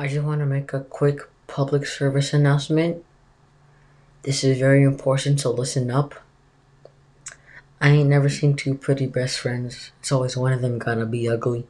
[0.00, 3.04] I just want to make a quick public service announcement.
[4.22, 6.14] This is very important, so listen up.
[7.82, 9.92] I ain't never seen two pretty best friends.
[10.00, 11.66] It's always one of them gonna be ugly.